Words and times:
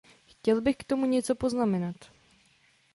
Chtěl 0.27 0.61
bych 0.61 0.75
k 0.77 0.83
tomu 0.83 1.05
něco 1.05 1.35
poznamenat. 1.35 1.95